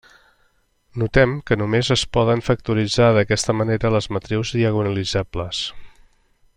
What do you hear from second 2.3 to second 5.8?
factoritzar d'aquesta manera les matrius diagonalitzables.